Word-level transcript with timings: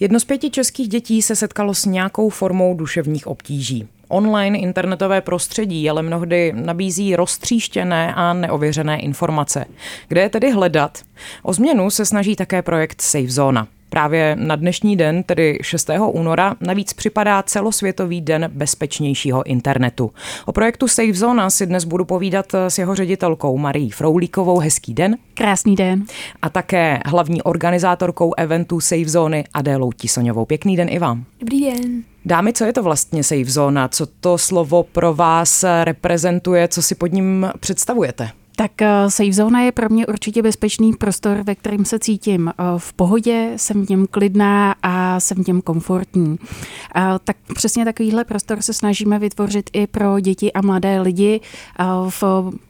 Jedno 0.00 0.20
z 0.20 0.24
pěti 0.24 0.50
českých 0.50 0.88
dětí 0.88 1.22
se 1.22 1.36
setkalo 1.36 1.74
s 1.74 1.84
nějakou 1.84 2.28
formou 2.28 2.74
duševních 2.74 3.26
obtíží. 3.26 3.88
Online 4.08 4.58
internetové 4.58 5.20
prostředí 5.20 5.90
ale 5.90 6.02
mnohdy 6.02 6.52
nabízí 6.56 7.16
roztříštěné 7.16 8.14
a 8.14 8.32
neověřené 8.32 9.00
informace. 9.00 9.64
Kde 10.08 10.20
je 10.20 10.28
tedy 10.28 10.50
hledat? 10.50 11.02
O 11.42 11.52
změnu 11.52 11.90
se 11.90 12.06
snaží 12.06 12.36
také 12.36 12.62
projekt 12.62 13.00
Safe 13.00 13.28
Zona. 13.28 13.68
Právě 13.94 14.36
na 14.40 14.56
dnešní 14.56 14.96
den, 14.96 15.22
tedy 15.22 15.58
6. 15.62 15.90
února, 16.10 16.56
navíc 16.60 16.92
připadá 16.92 17.42
celosvětový 17.42 18.20
den 18.20 18.50
bezpečnějšího 18.54 19.42
internetu. 19.42 20.10
O 20.46 20.52
projektu 20.52 20.88
Safe 20.88 21.14
Zona 21.14 21.50
si 21.50 21.66
dnes 21.66 21.84
budu 21.84 22.04
povídat 22.04 22.46
s 22.54 22.78
jeho 22.78 22.94
ředitelkou 22.94 23.58
Marí 23.58 23.90
Froulíkovou. 23.90 24.58
Hezký 24.58 24.94
den. 24.94 25.16
Krásný 25.34 25.76
den. 25.76 26.04
A 26.42 26.50
také 26.50 27.00
hlavní 27.06 27.42
organizátorkou 27.42 28.32
eventu 28.36 28.80
Safe 28.80 29.08
Zony 29.08 29.44
Adélou 29.54 29.92
Tisoňovou. 29.92 30.44
Pěkný 30.44 30.76
den 30.76 30.88
i 30.88 30.98
vám. 30.98 31.24
Dobrý 31.40 31.60
den. 31.60 32.02
Dámy, 32.24 32.52
co 32.52 32.64
je 32.64 32.72
to 32.72 32.82
vlastně 32.82 33.24
Safe 33.24 33.44
Zona? 33.44 33.88
Co 33.88 34.06
to 34.06 34.38
slovo 34.38 34.82
pro 34.82 35.14
vás 35.14 35.64
reprezentuje? 35.84 36.68
Co 36.68 36.82
si 36.82 36.94
pod 36.94 37.12
ním 37.12 37.50
představujete? 37.60 38.30
Tak 38.56 38.82
eh, 38.82 39.10
safe 39.10 39.32
zóna 39.32 39.60
je 39.60 39.72
pro 39.72 39.88
mě 39.88 40.06
určitě 40.06 40.42
bezpečný 40.42 40.92
prostor, 40.92 41.42
ve 41.42 41.54
kterém 41.54 41.84
se 41.84 41.98
cítím 41.98 42.48
eh, 42.48 42.62
v 42.78 42.92
pohodě, 42.92 43.52
jsem 43.56 43.86
v 43.86 43.88
něm 43.88 44.06
klidná 44.10 44.74
a 44.82 45.20
jsem 45.20 45.44
v 45.44 45.46
něm 45.46 45.60
komfortní. 45.62 46.38
Tak 47.24 47.36
přesně 47.54 47.84
takovýhle 47.84 48.24
prostor 48.24 48.62
se 48.62 48.72
snažíme 48.72 49.18
vytvořit 49.18 49.70
i 49.72 49.86
pro 49.86 50.20
děti 50.20 50.52
a 50.52 50.62
mladé 50.62 51.00
lidi 51.00 51.40
eh, 51.40 51.84
v, 52.08 52.22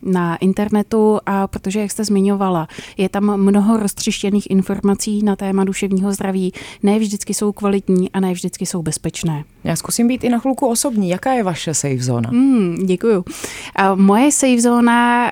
na 0.02 0.36
internetu, 0.36 1.18
a 1.26 1.46
protože, 1.46 1.80
jak 1.80 1.90
jste 1.90 2.04
zmiňovala, 2.04 2.68
je 2.96 3.08
tam 3.08 3.36
mnoho 3.36 3.76
roztřištěných 3.76 4.50
informací 4.50 5.22
na 5.22 5.36
téma 5.36 5.64
duševního 5.64 6.12
zdraví. 6.12 6.52
Ne 6.82 6.98
vždycky 6.98 7.34
jsou 7.34 7.52
kvalitní 7.52 8.10
a 8.10 8.20
ne 8.20 8.32
vždycky 8.32 8.66
jsou 8.66 8.82
bezpečné. 8.82 9.44
Já 9.64 9.76
zkusím 9.76 10.08
být 10.08 10.24
i 10.24 10.28
na 10.28 10.38
chvilku 10.38 10.68
osobní. 10.68 11.08
Jaká 11.08 11.32
je 11.32 11.42
vaše 11.42 11.74
safe 11.74 11.98
zóna? 11.98 12.30
Mm, 12.32 12.76
děkuju. 12.86 13.24
Moje 13.94 14.32
safe 14.32 14.60
zóna 14.60 15.30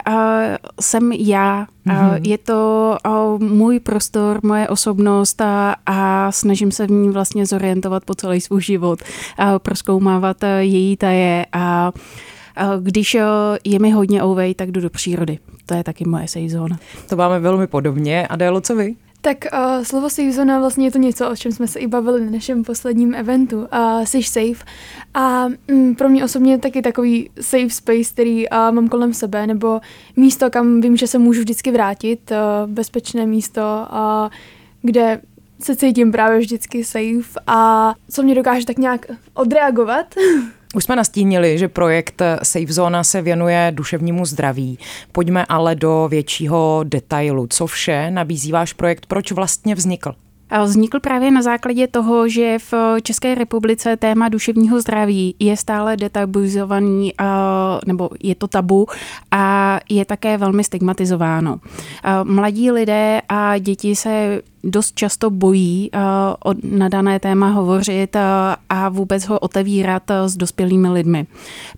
jsem 0.81 1.13
já. 1.13 1.67
Mm-hmm. 1.87 2.21
Je 2.23 2.39
to 2.39 2.97
můj 3.39 3.81
prostor, 3.81 4.41
moje 4.43 4.69
osobnost 4.69 5.41
a, 5.41 5.77
a 5.87 6.33
snažím 6.33 6.73
se 6.73 6.87
v 6.87 6.91
ní 6.91 7.09
vlastně 7.11 7.47
zorientovat 7.47 8.05
po 8.05 8.15
celý 8.15 8.41
svůj 8.41 8.63
život, 8.63 8.99
a 9.39 9.59
proskoumávat 9.59 10.45
e, 10.45 10.65
její 10.65 10.97
taje 10.97 11.47
a 11.53 11.93
když 12.81 13.15
e, 13.15 13.23
je 13.65 13.79
mi 13.79 13.91
hodně 13.91 14.25
ouvej, 14.25 14.55
tak 14.55 14.73
jdu 14.73 14.81
do 14.81 14.91
přírody. 14.91 15.39
To 15.67 15.75
je 15.75 15.85
taky 15.85 16.05
moje 16.05 16.29
safe 16.29 16.49
zóna. 16.49 16.79
To 17.09 17.17
máme 17.17 17.41
velmi 17.41 17.67
podobně. 17.67 18.27
A 18.27 18.37
Délo, 18.37 18.61
co 18.61 18.77
vy? 18.77 18.95
Tak 19.25 19.39
uh, 19.53 19.85
slovo 19.85 20.11
safe 20.11 20.33
zona 20.33 20.59
vlastně 20.59 20.87
je 20.87 20.91
to 20.91 20.99
něco, 20.99 21.31
o 21.31 21.37
čem 21.37 21.53
jsme 21.53 21.69
se 21.69 21.79
i 21.79 21.87
bavili 21.87 22.25
na 22.25 22.31
našem 22.31 22.65
posledním 22.65 23.15
eventu. 23.15 23.59
Uh, 23.59 24.05
jsi 24.05 24.23
safe. 24.23 24.65
A 25.15 25.47
um, 25.73 25.95
pro 25.95 26.09
mě 26.09 26.25
osobně 26.25 26.53
je 26.53 26.59
taky 26.59 26.83
takový 26.83 27.31
safe 27.41 27.71
space, 27.71 28.13
který 28.13 28.49
uh, 28.49 28.57
mám 28.57 28.89
kolem 28.89 29.15
sebe, 29.15 29.47
nebo 29.47 29.81
místo, 30.17 30.51
kam 30.51 30.81
vím, 30.81 30.97
že 30.97 31.07
se 31.07 31.19
můžu 31.19 31.41
vždycky 31.41 31.71
vrátit, 31.71 32.31
uh, 32.31 32.71
bezpečné 32.71 33.27
místo, 33.27 33.61
uh, 33.93 34.29
kde 34.83 35.21
se 35.65 35.77
cítím 35.77 36.13
právě 36.13 36.39
vždycky 36.39 36.85
safe 36.85 37.41
a 37.47 37.93
co 38.11 38.23
mě 38.23 38.35
dokáže 38.35 38.67
tak 38.67 38.79
nějak 38.79 39.07
odreagovat. 39.35 40.15
Už 40.75 40.85
jsme 40.85 40.97
nastínili, 40.97 41.59
že 41.59 41.69
projekt 41.69 42.23
Safe 42.43 42.73
Zona 42.73 43.05
se 43.05 43.23
věnuje 43.23 43.73
duševnímu 43.75 44.25
zdraví. 44.25 44.79
Pojďme 45.13 45.47
ale 45.49 45.75
do 45.75 46.09
většího 46.11 46.81
detailu. 46.85 47.47
Co 47.51 47.67
vše 47.67 48.11
nabízí 48.11 48.53
váš 48.53 48.73
projekt? 48.73 49.07
Proč 49.07 49.33
vlastně 49.33 49.75
vznikl? 49.75 50.15
Vznikl 50.65 51.01
právě 51.01 51.31
na 51.31 51.43
základě 51.43 51.89
toho, 51.89 52.29
že 52.29 52.59
v 52.71 52.75
České 53.03 53.35
republice 53.35 53.97
téma 53.97 54.29
duševního 54.29 54.81
zdraví 54.81 55.35
je 55.39 55.57
stále 55.57 55.97
detabuizovaný, 55.97 57.13
nebo 57.87 58.11
je 58.23 58.35
to 58.35 58.49
tabu 58.49 58.87
a 59.31 59.81
je 59.89 60.05
také 60.05 60.39
velmi 60.39 60.65
stigmatizováno. 60.65 61.61
Mladí 62.25 62.71
lidé 62.71 63.21
a 63.29 63.59
děti 63.59 63.97
se 63.97 64.43
dost 64.65 64.95
často 64.95 65.31
bojí 65.31 65.91
uh, 66.45 66.55
na 66.63 66.89
dané 66.89 67.21
téma 67.21 67.49
hovořit 67.49 68.15
uh, 68.15 68.21
a 68.69 68.89
vůbec 68.89 69.25
ho 69.25 69.39
otevírat 69.39 70.11
uh, 70.11 70.17
s 70.27 70.37
dospělými 70.37 70.89
lidmi. 70.89 71.27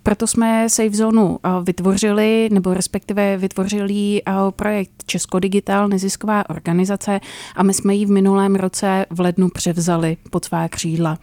Proto 0.02 0.26
jsme 0.26 0.68
Safe 0.68 0.96
Zonu 0.96 1.38
vytvořili, 1.64 2.48
nebo 2.52 2.74
respektive 2.74 3.36
vytvořili 3.36 4.22
projekt 4.50 4.90
Česko 5.06 5.38
Digital, 5.38 5.88
nezisková 5.88 6.50
organizace 6.50 7.20
a 7.56 7.62
my 7.62 7.74
jsme 7.74 7.94
ji 7.94 8.06
v 8.06 8.10
minulém 8.10 8.54
roce 8.54 9.06
v 9.10 9.20
lednu 9.20 9.48
převzali 9.48 10.16
pod 10.30 10.44
svá 10.44 10.68
křídla. 10.68 11.18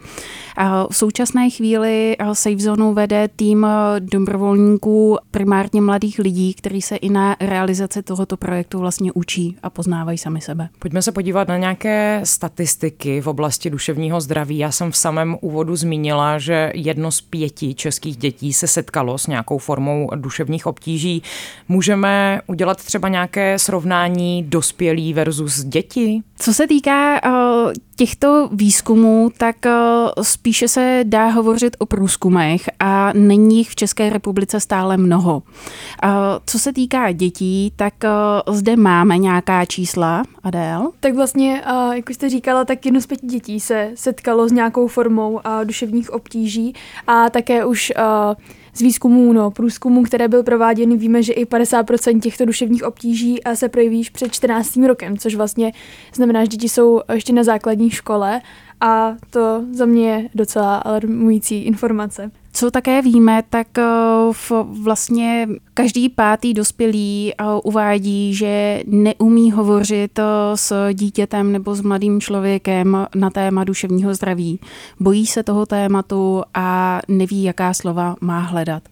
V 0.91 0.95
současné 0.95 1.49
chvíli 1.49 2.15
Safe 2.33 2.59
Zonu 2.59 2.93
vede 2.93 3.27
tým 3.35 3.67
dobrovolníků, 3.99 5.17
primárně 5.31 5.81
mladých 5.81 6.19
lidí, 6.19 6.53
kteří 6.53 6.81
se 6.81 6.95
i 6.95 7.09
na 7.09 7.35
realizaci 7.39 8.03
tohoto 8.03 8.37
projektu 8.37 8.79
vlastně 8.79 9.11
učí 9.11 9.57
a 9.63 9.69
poznávají 9.69 10.17
sami 10.17 10.41
sebe. 10.41 10.69
Pojďme 10.79 11.01
se 11.01 11.11
podívat 11.11 11.50
na 11.51 11.57
nějaké 11.57 12.21
statistiky 12.23 13.21
v 13.21 13.27
oblasti 13.27 13.69
duševního 13.69 14.21
zdraví. 14.21 14.57
Já 14.57 14.71
jsem 14.71 14.91
v 14.91 14.97
samém 14.97 15.37
úvodu 15.41 15.75
zmínila, 15.75 16.39
že 16.39 16.71
jedno 16.75 17.11
z 17.11 17.21
pěti 17.21 17.73
českých 17.73 18.17
dětí 18.17 18.53
se 18.53 18.67
setkalo 18.67 19.17
s 19.17 19.27
nějakou 19.27 19.57
formou 19.57 20.09
duševních 20.15 20.67
obtíží. 20.67 21.23
Můžeme 21.67 22.41
udělat 22.47 22.83
třeba 22.83 23.07
nějaké 23.09 23.59
srovnání 23.59 24.43
dospělí 24.43 25.13
versus 25.13 25.63
děti? 25.63 26.21
Co 26.37 26.53
se 26.53 26.67
týká 26.67 27.21
uh, 27.25 27.31
těchto 27.95 28.49
výzkumů, 28.51 29.29
tak 29.37 29.55
uh, 29.65 30.23
spíše 30.23 30.67
se 30.67 31.01
dá 31.03 31.27
hovořit 31.27 31.75
o 31.79 31.85
průzkumech 31.85 32.69
a 32.79 33.13
není 33.13 33.57
jich 33.57 33.69
v 33.69 33.75
České 33.75 34.09
republice 34.09 34.59
stále 34.59 34.97
mnoho. 34.97 35.43
Uh, 36.03 36.09
co 36.45 36.59
se 36.59 36.73
týká 36.73 37.11
dětí, 37.11 37.73
tak 37.75 37.93
uh, 38.47 38.55
zde 38.55 38.75
máme 38.75 39.17
nějaká 39.17 39.65
čísla, 39.65 40.23
Adél? 40.43 40.91
Tak 40.99 41.15
vlastně, 41.15 41.63
jak 41.93 42.09
už 42.09 42.15
jste 42.15 42.29
říkala, 42.29 42.65
tak 42.65 42.85
jedno 42.85 43.01
z 43.01 43.07
pěti 43.07 43.27
dětí 43.27 43.59
se 43.59 43.91
setkalo 43.95 44.49
s 44.49 44.51
nějakou 44.51 44.87
formou 44.87 45.39
duševních 45.63 46.13
obtíží 46.13 46.73
a 47.07 47.29
také 47.29 47.65
už 47.65 47.93
z 48.73 48.81
výzkumů, 48.81 49.33
no, 49.33 49.51
průzkumů, 49.51 50.03
které 50.03 50.27
byl 50.27 50.43
prováděny, 50.43 50.97
víme, 50.97 51.23
že 51.23 51.33
i 51.33 51.45
50% 51.45 52.19
těchto 52.19 52.45
duševních 52.45 52.83
obtíží 52.83 53.39
se 53.53 53.69
projeví 53.69 54.07
před 54.13 54.33
14. 54.33 54.77
rokem, 54.87 55.17
což 55.17 55.35
vlastně 55.35 55.71
znamená, 56.13 56.43
že 56.43 56.47
děti 56.47 56.69
jsou 56.69 57.01
ještě 57.13 57.33
na 57.33 57.43
základní 57.43 57.89
škole 57.89 58.41
a 58.81 59.15
to 59.29 59.63
za 59.71 59.85
mě 59.85 60.09
je 60.09 60.29
docela 60.35 60.75
alarmující 60.75 61.63
informace. 61.63 62.31
Co 62.53 62.71
také 62.71 63.01
víme, 63.01 63.43
tak 63.49 63.77
eh, 63.77 63.83
vlastně 64.83 65.47
každý 65.73 66.09
pátý 66.09 66.53
dospělý 66.53 67.33
eh, 67.33 67.43
uvádí, 67.63 68.35
že 68.35 68.83
neumí 68.87 69.51
hovořit 69.51 70.19
eh, 70.19 70.23
s 70.55 70.93
dítětem 70.93 71.51
nebo 71.51 71.75
s 71.75 71.81
mladým 71.81 72.21
člověkem 72.21 73.07
na 73.15 73.29
téma 73.29 73.63
duševního 73.63 74.15
zdraví. 74.15 74.59
Bojí 74.99 75.27
se 75.27 75.43
toho 75.43 75.65
tématu 75.65 76.43
a 76.53 76.99
neví, 77.07 77.43
jaká 77.43 77.73
slova 77.73 78.15
má 78.21 78.39
hledat. 78.39 78.83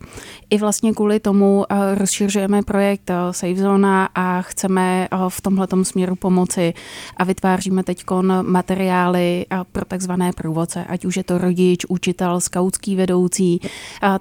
I 0.50 0.58
vlastně 0.58 0.94
kvůli 0.94 1.20
tomu 1.20 1.66
rozšiřujeme 1.94 2.62
projekt 2.62 3.12
Safe 3.32 3.56
Zona 3.56 4.10
a 4.16 4.42
chceme 4.42 5.08
v 5.30 5.42
tomhle 5.42 5.68
směru 5.84 6.16
pomoci 6.16 6.74
a 7.18 7.24
vytváříme 7.24 7.84
teď 7.84 8.04
materiály 8.42 9.46
pro 9.72 9.86
takzvané 9.86 10.32
průvodce, 10.34 10.86
ať 10.90 11.06
už 11.06 11.18
je 11.18 11.24
to 11.24 11.38
rodič, 11.38 11.86
učitel, 11.90 12.40
skautský 12.42 12.96
vedoucí, 12.96 13.49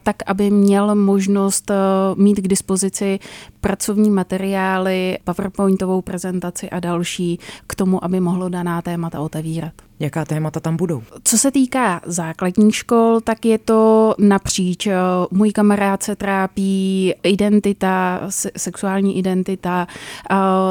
tak 0.03 0.17
aby 0.27 0.51
měl 0.51 0.95
možnost 0.95 1.71
mít 2.15 2.41
k 2.41 2.49
dispozici 2.49 3.19
pracovní 3.61 4.11
materiály, 4.11 5.19
PowerPointovou 5.25 6.03
prezentaci 6.03 6.71
a 6.71 6.81
další 6.81 7.39
k 7.67 7.75
tomu, 7.75 8.05
aby 8.05 8.21
mohlo 8.21 8.49
daná 8.49 8.83
témata 8.83 9.21
otevírat. 9.21 9.88
Jaká 10.01 10.25
témata 10.25 10.61
tam 10.61 10.77
budou? 10.77 11.03
Co 11.25 11.39
se 11.39 11.51
týká 11.51 12.01
základních 12.07 12.77
škol, 12.77 13.21
tak 13.21 13.45
je 13.45 13.59
to 13.59 14.15
napříč. 14.19 14.89
Můj 15.31 15.53
kamarád 15.53 16.03
se 16.03 16.17
trápí 16.17 17.15
identita, 17.23 18.21
sexuální 18.57 19.19
identita, 19.19 19.87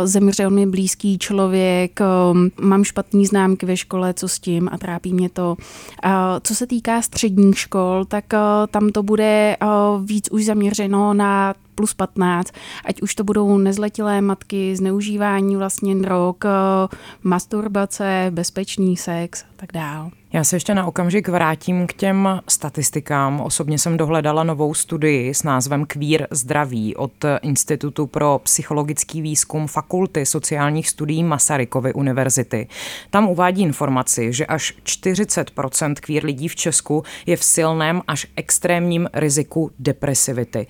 zemřel 0.04 0.50
mi 0.50 0.66
blízký 0.66 1.18
člověk, 1.18 2.00
mám 2.62 2.84
špatný 2.84 3.26
známky 3.26 3.66
ve 3.66 3.78
škole, 3.78 4.14
co 4.14 4.28
s 4.28 4.40
tím 4.40 4.70
a 4.72 4.78
trápí 4.78 5.14
mě 5.14 5.30
to. 5.30 5.56
Co 6.44 6.56
se 6.56 6.68
týká 6.68 7.02
středních 7.02 7.60
škol, 7.60 8.06
tak 8.06 8.26
tam 8.72 8.90
to 8.90 9.04
bude 9.04 9.58
víc 10.04 10.32
už 10.32 10.46
zaměřeno 10.46 11.14
na 11.14 11.54
plus 11.78 11.94
15, 11.94 12.52
ať 12.86 13.02
už 13.02 13.16
to 13.16 13.24
budou 13.24 13.58
nezletilé 13.58 14.22
matky, 14.22 14.76
zneužívání 14.76 15.56
vlastně 15.56 15.96
drog, 15.96 16.36
masturbace, 17.24 18.28
bezpečný 18.30 18.98
sex 18.98 19.44
a 19.44 19.54
tak 19.56 19.70
dále. 19.74 20.10
Já 20.34 20.44
se 20.44 20.56
ještě 20.56 20.74
na 20.74 20.86
okamžik 20.86 21.28
vrátím 21.28 21.88
k 21.88 21.94
těm 21.94 22.42
statistikám. 22.48 23.42
Osobně 23.42 23.80
jsem 23.80 23.98
dohledala 23.98 24.44
novou 24.44 24.74
studii 24.74 25.34
s 25.34 25.44
názvem 25.44 25.86
Kvír 25.86 26.28
zdraví 26.32 26.96
od 26.96 27.12
Institutu 27.42 28.08
pro 28.08 28.40
psychologický 28.44 29.22
výzkum 29.22 29.68
Fakulty 29.68 30.26
sociálních 30.26 30.90
studií 30.90 31.24
Masarykovy 31.24 31.94
univerzity. 31.94 32.68
Tam 33.10 33.30
uvádí 33.30 33.62
informaci, 33.62 34.34
že 34.34 34.46
až 34.46 34.74
40% 34.84 35.94
kvír 35.94 36.26
lidí 36.26 36.48
v 36.48 36.56
Česku 36.56 37.04
je 37.26 37.38
v 37.38 37.44
silném 37.44 38.02
až 38.08 38.28
extrémním 38.36 39.10
riziku 39.14 39.72
depresivity. 39.80 40.68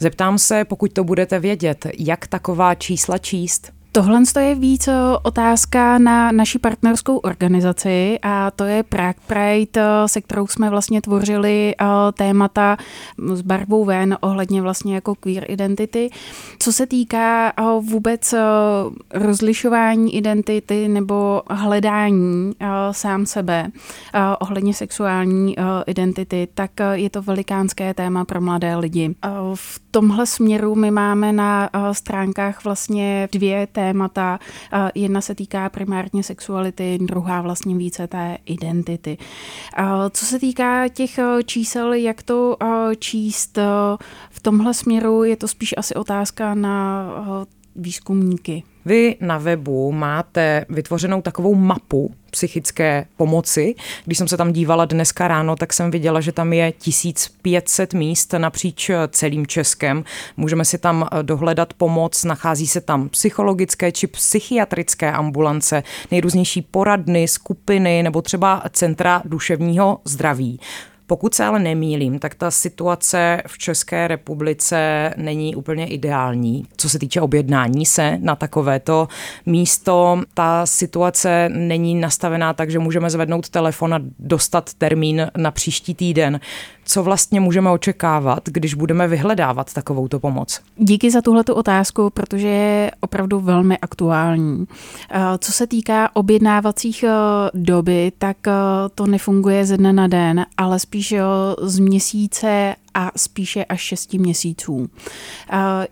Zeptám 0.00 0.38
se, 0.38 0.64
pokud 0.64 0.92
to 0.92 1.04
budete 1.04 1.38
vědět, 1.38 1.86
jak 1.98 2.26
taková 2.26 2.74
čísla 2.74 3.18
číst? 3.18 3.77
Tohle 3.92 4.22
je 4.40 4.54
víc 4.54 4.88
otázka 5.22 5.98
na 5.98 6.32
naši 6.32 6.58
partnerskou 6.58 7.16
organizaci 7.16 8.18
a 8.22 8.50
to 8.50 8.64
je 8.64 8.82
Prague 8.82 9.20
Pride, 9.26 9.82
se 10.06 10.20
kterou 10.20 10.46
jsme 10.46 10.70
vlastně 10.70 11.02
tvořili 11.02 11.74
témata 12.12 12.76
s 13.34 13.40
barvou 13.40 13.84
ven 13.84 14.16
ohledně 14.20 14.62
vlastně 14.62 14.94
jako 14.94 15.14
queer 15.14 15.44
identity. 15.48 16.10
Co 16.58 16.72
se 16.72 16.86
týká 16.86 17.52
vůbec 17.80 18.34
rozlišování 19.14 20.16
identity 20.16 20.88
nebo 20.88 21.42
hledání 21.50 22.52
sám 22.90 23.26
sebe 23.26 23.70
ohledně 24.40 24.74
sexuální 24.74 25.56
identity, 25.86 26.48
tak 26.54 26.70
je 26.92 27.10
to 27.10 27.22
velikánské 27.22 27.94
téma 27.94 28.24
pro 28.24 28.40
mladé 28.40 28.76
lidi. 28.76 29.14
V 29.54 29.80
tomhle 29.90 30.26
směru 30.26 30.74
my 30.74 30.90
máme 30.90 31.32
na 31.32 31.70
stránkách 31.92 32.64
vlastně 32.64 33.28
dvě 33.32 33.66
témata. 33.78 34.38
Jedna 34.94 35.20
se 35.20 35.34
týká 35.34 35.68
primárně 35.68 36.22
sexuality, 36.22 36.98
druhá 37.00 37.40
vlastně 37.40 37.74
více 37.76 38.06
té 38.06 38.38
identity. 38.46 39.18
Co 40.10 40.26
se 40.26 40.38
týká 40.38 40.88
těch 40.88 41.18
čísel, 41.44 41.92
jak 41.92 42.22
to 42.22 42.56
číst 42.98 43.58
v 44.30 44.40
tomhle 44.42 44.74
směru, 44.74 45.24
je 45.24 45.36
to 45.36 45.48
spíš 45.48 45.74
asi 45.76 45.94
otázka 45.94 46.54
na 46.54 47.06
výzkumníky. 47.76 48.62
Vy 48.88 49.16
na 49.20 49.38
webu 49.38 49.92
máte 49.92 50.64
vytvořenou 50.68 51.22
takovou 51.22 51.54
mapu 51.54 52.14
psychické 52.30 53.06
pomoci. 53.16 53.74
Když 54.04 54.18
jsem 54.18 54.28
se 54.28 54.36
tam 54.36 54.52
dívala 54.52 54.84
dneska 54.84 55.28
ráno, 55.28 55.56
tak 55.56 55.72
jsem 55.72 55.90
viděla, 55.90 56.20
že 56.20 56.32
tam 56.32 56.52
je 56.52 56.72
1500 56.72 57.94
míst 57.94 58.34
napříč 58.38 58.90
celým 59.08 59.46
Českem. 59.46 60.04
Můžeme 60.36 60.64
si 60.64 60.78
tam 60.78 61.08
dohledat 61.22 61.74
pomoc, 61.74 62.24
nachází 62.24 62.66
se 62.66 62.80
tam 62.80 63.08
psychologické 63.08 63.92
či 63.92 64.06
psychiatrické 64.06 65.12
ambulance, 65.12 65.82
nejrůznější 66.10 66.62
poradny, 66.62 67.28
skupiny 67.28 68.02
nebo 68.02 68.22
třeba 68.22 68.62
centra 68.70 69.22
duševního 69.24 69.98
zdraví. 70.04 70.60
Pokud 71.08 71.34
se 71.34 71.44
ale 71.44 71.58
nemýlím, 71.58 72.18
tak 72.18 72.34
ta 72.34 72.50
situace 72.50 73.42
v 73.46 73.58
České 73.58 74.08
republice 74.08 75.10
není 75.16 75.56
úplně 75.56 75.86
ideální. 75.86 76.66
Co 76.76 76.88
se 76.88 76.98
týče 76.98 77.20
objednání 77.20 77.86
se 77.86 78.18
na 78.20 78.36
takovéto 78.36 79.08
místo, 79.46 80.22
ta 80.34 80.66
situace 80.66 81.48
není 81.48 81.94
nastavená 81.94 82.52
tak, 82.52 82.70
že 82.70 82.78
můžeme 82.78 83.10
zvednout 83.10 83.48
telefon 83.48 83.94
a 83.94 84.00
dostat 84.18 84.74
termín 84.74 85.30
na 85.36 85.50
příští 85.50 85.94
týden 85.94 86.40
co 86.88 87.02
vlastně 87.02 87.40
můžeme 87.40 87.70
očekávat, 87.70 88.40
když 88.44 88.74
budeme 88.74 89.08
vyhledávat 89.08 89.72
takovouto 89.72 90.20
pomoc? 90.20 90.60
Díky 90.76 91.10
za 91.10 91.22
tuhletu 91.22 91.54
otázku, 91.54 92.10
protože 92.10 92.48
je 92.48 92.90
opravdu 93.00 93.40
velmi 93.40 93.78
aktuální. 93.78 94.64
Eh, 95.10 95.20
co 95.38 95.52
se 95.52 95.66
týká 95.66 96.16
objednávacích 96.16 97.02
eh, 97.02 97.10
doby, 97.54 98.12
tak 98.18 98.36
eh, 98.48 98.52
to 98.94 99.06
nefunguje 99.06 99.64
ze 99.64 99.76
dne 99.76 99.92
na 99.92 100.06
den, 100.06 100.46
ale 100.56 100.78
spíš 100.78 100.97
z 101.60 101.78
měsíce 101.78 102.76
a 102.94 103.10
spíše 103.16 103.64
až 103.64 103.80
6 103.80 104.14
měsíců. 104.14 104.90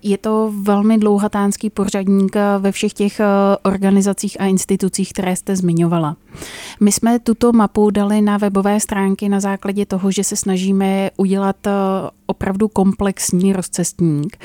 Je 0.02 0.18
to 0.18 0.52
velmi 0.62 0.98
dlouhatánský 0.98 1.70
pořadník 1.70 2.36
ve 2.58 2.72
všech 2.72 2.92
těch 2.92 3.20
organizacích 3.62 4.40
a 4.40 4.46
institucích, 4.46 5.12
které 5.12 5.36
jste 5.36 5.56
zmiňovala. 5.56 6.16
My 6.80 6.92
jsme 6.92 7.18
tuto 7.18 7.52
mapu 7.52 7.90
dali 7.90 8.20
na 8.20 8.38
webové 8.38 8.80
stránky 8.80 9.28
na 9.28 9.40
základě 9.40 9.86
toho, 9.86 10.10
že 10.10 10.24
se 10.24 10.36
snažíme 10.36 11.10
udělat 11.16 11.56
opravdu 12.26 12.68
komplexní 12.68 13.52
rozcestník, 13.52 14.36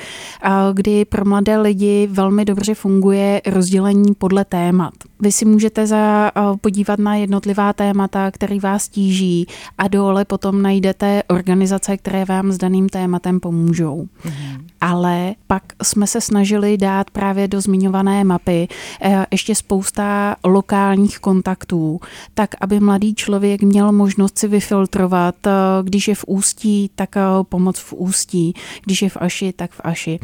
kdy 0.72 1.04
pro 1.04 1.24
mladé 1.24 1.58
lidi 1.58 2.08
velmi 2.10 2.44
dobře 2.44 2.74
funguje 2.74 3.42
rozdělení 3.46 4.14
podle 4.14 4.44
témat. 4.44 4.94
Vy 5.20 5.32
si 5.32 5.44
můžete 5.44 5.86
za, 5.86 6.30
podívat 6.60 6.98
na 6.98 7.14
jednotlivá 7.14 7.72
témata, 7.72 8.30
které 8.30 8.60
vás 8.60 8.88
tíží 8.88 9.46
a 9.78 9.88
dole 9.88 10.24
potom 10.24 10.62
najdete 10.62 11.22
organizace, 11.28 11.96
které 11.96 12.24
vám 12.24 12.51
s 12.52 12.58
daným 12.58 12.88
tématem 12.88 13.40
pomůžou. 13.40 14.06
Mhm. 14.24 14.66
Ale 14.80 15.34
pak 15.46 15.62
jsme 15.82 16.06
se 16.06 16.20
snažili 16.20 16.76
dát 16.76 17.10
právě 17.10 17.48
do 17.48 17.60
zmiňované 17.60 18.24
mapy 18.24 18.68
e, 19.02 19.26
ještě 19.30 19.54
spousta 19.54 20.36
lokálních 20.44 21.18
kontaktů, 21.18 22.00
tak 22.34 22.54
aby 22.60 22.80
mladý 22.80 23.14
člověk 23.14 23.62
měl 23.62 23.92
možnost 23.92 24.38
si 24.38 24.48
vyfiltrovat, 24.48 25.46
e, 25.46 25.50
když 25.82 26.08
je 26.08 26.14
v 26.14 26.24
ústí, 26.26 26.90
tak 26.94 27.16
e, 27.16 27.20
pomoc 27.42 27.78
v 27.78 27.92
ústí, 27.92 28.54
když 28.84 29.02
je 29.02 29.08
v 29.08 29.16
Aši, 29.20 29.52
tak 29.52 29.70
v 29.70 29.80
Aši. 29.84 30.18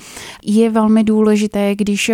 Je 0.44 0.70
velmi 0.70 1.04
důležité, 1.04 1.74
když 1.74 2.10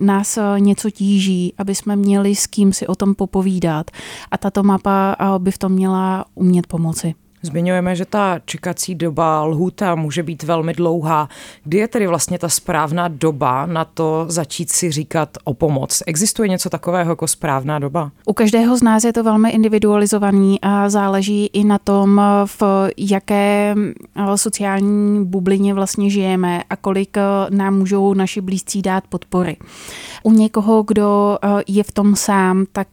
nás 0.00 0.38
něco 0.58 0.90
tíží, 0.90 1.54
aby 1.58 1.74
jsme 1.74 1.96
měli 1.96 2.34
s 2.34 2.46
kým 2.46 2.72
si 2.72 2.86
o 2.86 2.94
tom 2.94 3.14
popovídat 3.14 3.90
a 4.30 4.38
tato 4.38 4.62
mapa 4.62 5.16
by 5.38 5.50
v 5.50 5.58
tom 5.58 5.72
měla 5.72 6.24
umět 6.34 6.66
pomoci. 6.66 7.14
Zmiňujeme, 7.42 7.96
že 7.96 8.04
ta 8.04 8.38
čekací 8.44 8.94
doba 8.94 9.44
lhůta 9.44 9.94
může 9.94 10.22
být 10.22 10.42
velmi 10.42 10.72
dlouhá. 10.72 11.28
Kdy 11.64 11.78
je 11.78 11.88
tedy 11.88 12.06
vlastně 12.06 12.38
ta 12.38 12.48
správná 12.48 13.08
doba 13.08 13.66
na 13.66 13.84
to 13.84 14.24
začít 14.28 14.70
si 14.70 14.90
říkat 14.90 15.28
o 15.44 15.54
pomoc? 15.54 16.02
Existuje 16.06 16.48
něco 16.48 16.70
takového 16.70 17.12
jako 17.12 17.28
správná 17.28 17.78
doba? 17.78 18.10
U 18.26 18.32
každého 18.32 18.76
z 18.76 18.82
nás 18.82 19.04
je 19.04 19.12
to 19.12 19.24
velmi 19.24 19.50
individualizovaný 19.50 20.60
a 20.60 20.88
záleží 20.88 21.46
i 21.46 21.64
na 21.64 21.78
tom, 21.78 22.20
v 22.46 22.62
jaké 22.96 23.74
eh, 24.16 24.38
sociální 24.38 25.24
bublině 25.24 25.74
vlastně 25.74 26.10
žijeme 26.10 26.62
a 26.70 26.76
kolik 26.76 27.16
eh, 27.16 27.22
nám 27.50 27.78
můžou 27.78 28.14
naši 28.14 28.40
blízcí 28.40 28.82
dát 28.82 29.04
podpory. 29.08 29.56
U 30.22 30.32
někoho, 30.32 30.82
kdo 30.82 31.38
eh, 31.42 31.62
je 31.68 31.82
v 31.82 31.92
tom 31.92 32.16
sám, 32.16 32.64
tak 32.72 32.88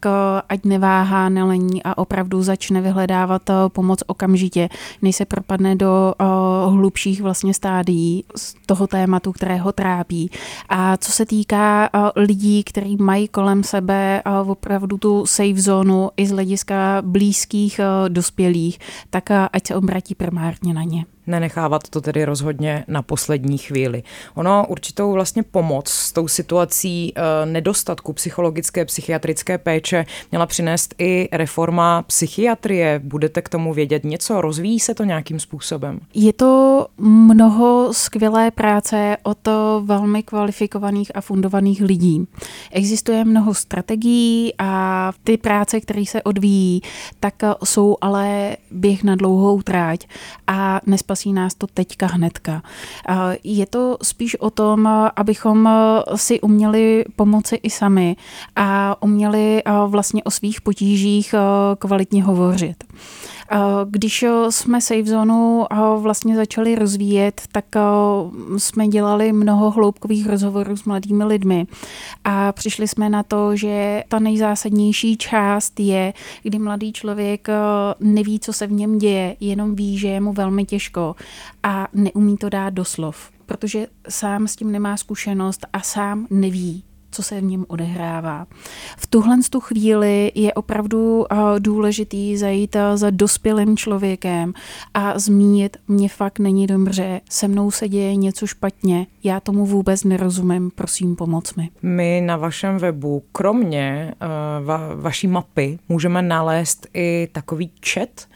ať 0.50 0.66
neváhá, 0.66 1.30
nelení 1.30 1.84
a 1.84 1.98
opravdu 1.98 2.44
začne 2.44 2.82
vyhledávat 2.82 3.42
pomoc 3.68 4.00
okamžitě 4.08 4.35
okamžitě, 4.36 4.70
než 5.02 5.16
se 5.16 5.26
propadne 5.26 5.76
do 5.76 6.14
uh, 6.22 6.74
hlubších 6.74 7.22
vlastně 7.22 7.54
stádií 7.54 8.24
z 8.36 8.56
toho 8.66 8.88
tématu, 8.88 9.32
které 9.32 9.58
ho 9.58 9.72
trápí. 9.72 10.32
A 10.70 10.98
co 10.98 11.12
se 11.12 11.26
týká 11.26 11.90
uh, 11.94 12.10
lidí, 12.16 12.64
kteří 12.64 12.98
mají 12.98 13.28
kolem 13.28 13.64
sebe 13.64 14.22
uh, 14.26 14.52
opravdu 14.52 14.98
tu 14.98 15.26
safe 15.26 15.62
zónu 15.62 16.10
i 16.18 16.28
z 16.28 16.32
hlediska 16.32 17.02
blízkých 17.06 17.80
uh, 17.80 18.10
dospělých, 18.10 18.80
tak 19.10 19.30
uh, 19.30 19.36
ať 19.54 19.68
se 19.68 19.76
obratí 19.76 20.16
primárně 20.16 20.74
na 20.74 20.84
ně 20.84 21.06
nenechávat 21.28 21.90
to 21.90 22.02
tedy 22.02 22.26
rozhodně 22.26 22.86
na 22.88 23.02
poslední 23.02 23.58
chvíli. 23.58 24.04
Ono 24.36 24.66
určitou 24.68 25.12
vlastně 25.12 25.44
pomoc 25.44 25.90
s 25.90 26.12
tou 26.12 26.28
situací 26.28 27.14
e, 27.16 27.46
nedostatku 27.46 28.14
psychologické, 28.14 28.86
psychiatrické 28.86 29.58
péče 29.58 30.06
měla 30.32 30.46
přinést 30.46 30.96
i 30.98 31.30
reforma 31.32 32.02
psychiatrie. 32.02 33.02
Budete 33.04 33.42
k 33.42 33.50
tomu 33.50 33.74
vědět 33.74 34.04
něco? 34.04 34.42
Rozvíjí 34.42 34.80
se 34.80 34.94
to 34.94 35.04
nějakým 35.04 35.40
způsobem? 35.40 36.00
Je 36.14 36.34
to 36.34 36.88
mnoho 36.98 37.94
skvělé 37.94 38.52
práce 38.52 39.18
od 39.24 39.48
velmi 39.84 40.24
kvalifikovaných 40.24 41.12
a 41.16 41.22
fundovaných 41.22 41.82
lidí. 41.82 42.28
Existuje 42.72 43.26
mnoho 43.26 43.54
strategií 43.54 44.54
a 44.60 45.12
ty 45.24 45.38
práce, 45.38 45.80
které 45.80 46.06
se 46.06 46.24
odvíjí, 46.24 46.82
tak 47.20 47.34
jsou 47.64 47.98
ale 48.02 48.58
běh 48.72 49.04
na 49.04 49.16
dlouhou 49.16 49.62
tráť 49.62 50.08
a 50.48 50.82
nespas 50.86 51.15
spasí 51.16 51.34
nás 51.34 51.56
to 51.56 51.68
teďka 51.68 52.08
hnedka. 52.08 52.62
Je 53.44 53.66
to 53.66 53.98
spíš 54.04 54.36
o 54.36 54.50
tom, 54.50 54.88
abychom 55.16 55.70
si 56.16 56.42
uměli 56.42 57.06
pomoci 57.16 57.56
i 57.56 57.70
sami 57.70 58.16
a 58.56 58.96
uměli 59.04 59.64
vlastně 59.88 60.24
o 60.24 60.32
svých 60.32 60.62
potížích 60.62 61.36
kvalitně 61.80 62.24
hovořit. 62.24 62.84
Když 63.90 64.26
jsme 64.50 64.82
Safe 64.82 65.06
Zone 65.06 65.66
vlastně 65.98 66.36
začali 66.36 66.76
rozvíjet, 66.76 67.42
tak 67.52 67.66
jsme 68.58 68.88
dělali 68.88 69.34
mnoho 69.34 69.72
hloubkových 69.72 70.30
rozhovorů 70.30 70.78
s 70.78 70.84
mladými 70.84 71.24
lidmi 71.24 71.68
a 72.24 72.52
přišli 72.52 72.88
jsme 72.88 73.10
na 73.10 73.24
to, 73.24 73.56
že 73.56 74.04
ta 74.08 74.20
nejzásadnější 74.20 75.18
část 75.18 75.80
je, 75.80 76.14
kdy 76.44 76.60
mladý 76.60 76.94
člověk 76.94 77.48
neví, 78.00 78.40
co 78.40 78.54
se 78.54 78.68
v 78.68 78.72
něm 78.72 78.98
děje, 78.98 79.36
jenom 79.40 79.76
ví, 79.76 79.98
že 79.98 80.08
je 80.08 80.22
mu 80.22 80.34
velmi 80.34 80.66
těžko 80.66 81.16
a 81.64 81.88
neumí 81.94 82.38
to 82.38 82.50
dát 82.50 82.70
do 82.70 82.86
slov. 82.86 83.32
protože 83.46 83.88
sám 84.10 84.48
s 84.48 84.56
tím 84.56 84.72
nemá 84.72 84.98
zkušenost 84.98 85.66
a 85.74 85.82
sám 85.82 86.28
neví, 86.30 86.84
co 87.16 87.24
se 87.24 87.42
v 87.42 87.44
něm 87.44 87.66
odehrává. 87.68 88.48
V 88.98 89.08
tuhle 89.08 89.38
tu 89.50 89.60
chvíli 89.60 90.32
je 90.36 90.54
opravdu 90.54 91.26
eh, 91.32 91.36
důležitý 91.60 92.38
zajít 92.38 92.76
eh, 92.76 92.98
za 92.98 93.10
dospělým 93.10 93.78
člověkem 93.78 94.54
a 94.94 95.20
zmínit, 95.20 95.78
mě 95.88 96.10
fakt 96.10 96.40
není 96.40 96.68
dobře, 96.68 97.22
se 97.30 97.48
mnou 97.48 97.72
se 97.72 97.90
děje 97.90 98.16
něco 98.16 98.48
špatně, 98.48 99.08
já 99.24 99.40
tomu 99.40 99.66
vůbec 99.66 100.04
nerozumím, 100.04 100.72
prosím 100.76 101.16
pomoc 101.16 101.56
mi. 101.56 101.70
My 101.82 102.22
na 102.26 102.38
vašem 102.38 102.78
webu, 102.78 103.24
kromě 103.32 104.14
uh, 104.22 104.68
va- 104.68 105.02
vaší 105.02 105.28
mapy, 105.28 105.80
můžeme 105.90 106.22
nalézt 106.22 106.88
i 106.94 107.28
takový 107.32 107.72
chat, 107.94 108.28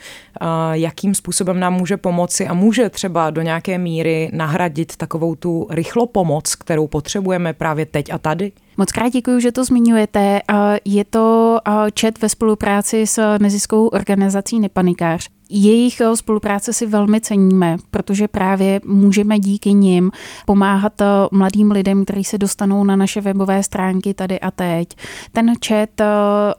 jakým 0.71 1.15
způsobem 1.15 1.59
nám 1.59 1.73
může 1.73 1.97
pomoci 1.97 2.47
a 2.47 2.53
může 2.53 2.89
třeba 2.89 3.29
do 3.29 3.41
nějaké 3.41 3.77
míry 3.77 4.29
nahradit 4.33 4.95
takovou 4.95 5.35
tu 5.35 5.67
rychlo 5.69 6.07
pomoc, 6.07 6.55
kterou 6.55 6.87
potřebujeme 6.87 7.53
právě 7.53 7.85
teď 7.85 8.13
a 8.13 8.17
tady? 8.17 8.51
Moc 8.79 8.91
krát 8.91 9.09
děkuji, 9.09 9.39
že 9.39 9.51
to 9.51 9.63
zmiňujete. 9.65 10.41
Je 10.85 11.05
to 11.05 11.59
chat 11.99 12.21
ve 12.21 12.29
spolupráci 12.29 13.07
s 13.07 13.37
neziskovou 13.37 13.87
organizací 13.87 14.59
Nepanikář. 14.59 15.29
Jejich 15.51 16.01
eh, 16.01 16.15
spolupráce 16.15 16.73
si 16.73 16.85
velmi 16.85 17.21
ceníme, 17.21 17.77
protože 17.91 18.27
právě 18.27 18.81
můžeme 18.85 19.39
díky 19.39 19.73
nim 19.73 20.11
pomáhat 20.45 21.01
eh, 21.01 21.05
mladým 21.31 21.71
lidem, 21.71 22.05
kteří 22.05 22.23
se 22.23 22.37
dostanou 22.37 22.83
na 22.83 22.95
naše 22.95 23.21
webové 23.21 23.63
stránky 23.63 24.13
tady 24.13 24.39
a 24.39 24.51
teď. 24.51 24.89
Ten 25.31 25.53
chat 25.67 26.01
eh, 26.01 26.05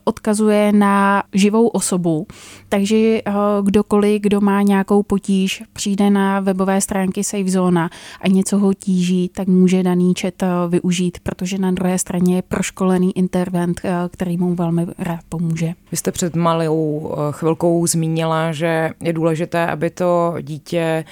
odkazuje 0.05 0.73
na 0.73 1.23
živou 1.33 1.69
osobu, 1.69 2.27
takže 2.69 3.21
kdokoliv, 3.63 4.23
kdo 4.23 4.41
má 4.41 4.63
nějakou 4.63 5.03
potíž, 5.03 5.63
přijde 5.73 6.11
na 6.11 6.41
webové 6.41 6.81
stránky 6.81 7.25
SafeZona 7.25 7.91
a 8.21 8.29
něco 8.29 8.59
ho 8.59 8.75
tíží, 8.75 9.29
tak 9.29 9.49
může 9.49 9.83
daný 9.83 10.15
chat 10.21 10.35
využít, 10.69 11.19
protože 11.23 11.59
na 11.59 11.71
druhé 11.71 11.99
straně 11.99 12.37
je 12.37 12.43
proškolený 12.43 13.19
intervent, 13.19 13.81
který 14.11 14.37
mu 14.37 14.55
velmi 14.55 14.87
rád 14.99 15.21
pomůže. 15.29 15.73
Vy 15.91 15.97
jste 15.97 16.13
před 16.13 16.37
malou 16.37 17.13
chvilkou 17.31 17.87
zmínila, 17.87 18.53
že 18.53 18.80
je 19.03 19.13
důležité, 19.13 19.67
aby 19.67 19.91
to 19.91 20.35
dítě 20.41 21.05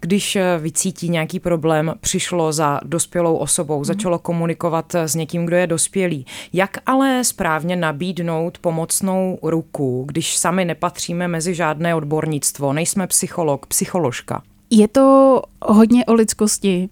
když 0.00 0.38
vycítí 0.58 1.08
nějaký 1.08 1.40
problém, 1.40 1.94
přišlo 2.00 2.52
za 2.52 2.80
dospělou 2.84 3.36
osobou, 3.36 3.76
mhm. 3.76 3.84
začalo 3.84 4.18
komunikovat 4.18 4.94
s 4.94 5.14
někým, 5.14 5.46
kdo 5.46 5.56
je 5.56 5.66
dospělý. 5.66 6.26
Jak 6.52 6.78
ale 6.86 7.24
správně 7.24 7.76
nabídnout 7.76 8.58
pomocnou 8.58 9.38
ruku, 9.42 10.04
když 10.08 10.36
sami 10.36 10.64
nepatříme 10.64 11.28
mezi 11.28 11.54
žádné 11.54 11.94
odbornictvo, 11.94 12.72
nejsme 12.72 13.06
psycholog, 13.06 13.66
psycholožka? 13.66 14.42
Je 14.70 14.88
to 14.88 15.42
hodně 15.62 16.04
o 16.04 16.14
lidskosti, 16.14 16.88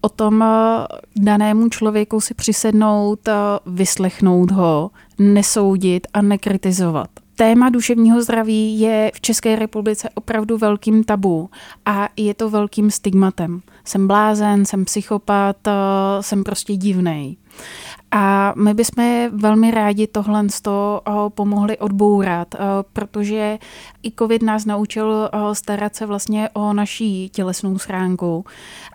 o 0.00 0.08
tom 0.08 0.44
danému 1.16 1.68
člověku 1.68 2.20
si 2.20 2.34
přisednout, 2.34 3.28
vyslechnout 3.66 4.50
ho, 4.50 4.90
nesoudit 5.18 6.06
a 6.14 6.22
nekritizovat 6.22 7.08
téma 7.36 7.68
duševního 7.68 8.22
zdraví 8.22 8.80
je 8.80 9.10
v 9.14 9.20
České 9.20 9.56
republice 9.56 10.08
opravdu 10.14 10.58
velkým 10.58 11.04
tabu 11.04 11.50
a 11.86 12.08
je 12.16 12.34
to 12.34 12.50
velkým 12.50 12.90
stigmatem. 12.90 13.60
Jsem 13.84 14.06
blázen, 14.06 14.64
jsem 14.64 14.84
psychopat, 14.84 15.56
eh, 15.66 15.72
jsem 16.20 16.44
prostě 16.44 16.76
divnej. 16.76 17.36
A 18.16 18.54
my 18.56 18.74
bychom 18.74 19.28
velmi 19.32 19.70
rádi 19.70 20.06
tohle 20.06 20.48
z 20.48 20.60
toho 20.60 21.02
eh, 21.08 21.12
pomohli 21.28 21.78
odbourat, 21.78 22.54
eh, 22.54 22.58
protože 22.92 23.58
i 24.02 24.12
COVID 24.18 24.42
nás 24.42 24.64
naučil 24.64 25.30
eh, 25.32 25.54
starat 25.54 25.96
se 25.96 26.06
vlastně 26.06 26.48
o 26.52 26.72
naší 26.72 27.28
tělesnou 27.28 27.78
stránku, 27.78 28.44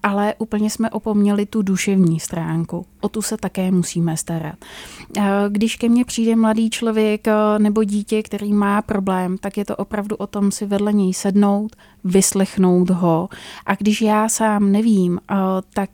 ale 0.03 0.33
úplně 0.38 0.69
jsme 0.69 0.89
opomněli 0.89 1.45
tu 1.45 1.61
duševní 1.61 2.19
stránku. 2.19 2.85
O 3.01 3.09
tu 3.09 3.21
se 3.21 3.38
také 3.38 3.71
musíme 3.71 4.17
starat. 4.17 4.55
Když 5.49 5.75
ke 5.75 5.89
mně 5.89 6.05
přijde 6.05 6.35
mladý 6.35 6.69
člověk 6.69 7.27
nebo 7.57 7.83
dítě, 7.83 8.23
který 8.23 8.53
má 8.53 8.81
problém, 8.81 9.38
tak 9.38 9.57
je 9.57 9.65
to 9.65 9.75
opravdu 9.75 10.15
o 10.15 10.27
tom 10.27 10.51
si 10.51 10.65
vedle 10.65 10.93
něj 10.93 11.13
sednout, 11.13 11.75
vyslechnout 12.03 12.89
ho. 12.89 13.29
A 13.65 13.75
když 13.75 14.01
já 14.01 14.29
sám 14.29 14.72
nevím, 14.72 15.20
tak 15.74 15.89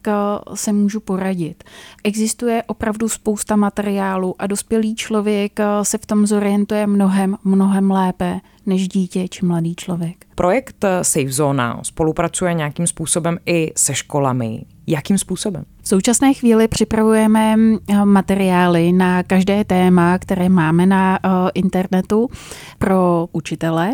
se 0.54 0.74
můžu 0.74 1.00
poradit. 1.00 1.64
Existuje 2.04 2.64
opravdu 2.64 3.10
spousta 3.10 3.56
materiálu 3.56 4.36
a 4.40 4.48
dospělý 4.48 4.96
člověk 4.96 5.60
eh, 5.60 5.66
se 5.84 5.98
v 5.98 6.06
tom 6.06 6.28
zorientuje 6.28 6.88
mnohem, 6.88 7.38
mnohem 7.44 7.92
lépe 7.92 8.40
než 8.66 8.88
dítě 8.88 9.28
či 9.28 9.46
mladý 9.46 9.76
člověk. 9.76 10.26
Projekt 10.36 10.84
eh, 10.84 11.04
Safe 11.04 11.32
Zona 11.32 11.80
spolupracuje 11.84 12.54
nějakým 12.54 12.88
způsobem 12.88 13.38
i 13.46 13.72
se 13.78 13.96
školami. 13.96 14.66
Jakým 14.88 15.18
způsobem? 15.18 15.64
V 15.82 15.88
současné 15.88 16.34
chvíli 16.34 16.68
připravujeme 16.68 17.56
eh, 17.90 18.06
materiály 18.06 18.92
na 18.92 19.24
každé 19.24 19.64
téma, 19.64 20.18
které 20.18 20.50
máme 20.50 20.86
na 20.86 21.20
internetu 21.54 22.30
pro 22.78 23.28
učitele 23.32 23.94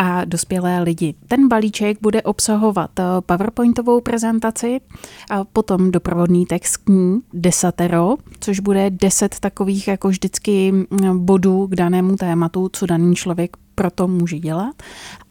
a 0.00 0.24
dospělé 0.24 0.82
lidi. 0.82 1.14
Ten 1.28 1.48
balíček 1.48 1.98
bude 2.00 2.22
obsahovat 2.22 2.98
eh, 2.98 3.02
PowerPointovou 3.26 4.00
prezentaci, 4.00 4.80
a 5.30 5.44
potom 5.44 5.90
doprovodný 5.90 6.46
text 6.46 6.76
k 6.76 6.88
ní, 6.88 7.20
desatero, 7.32 8.16
což 8.40 8.60
bude 8.60 8.90
deset 8.90 9.40
takových 9.40 9.88
jako 9.88 10.08
vždycky 10.08 10.72
mm, 10.72 11.24
bodů 11.24 11.66
k 11.66 11.74
danému 11.74 12.16
tématu, 12.16 12.70
co 12.72 12.86
daný 12.86 13.14
člověk 13.14 13.56
proto 13.74 14.08
může 14.08 14.38
dělat. 14.38 14.82